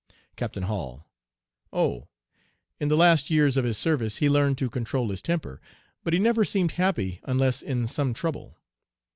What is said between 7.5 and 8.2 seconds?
in some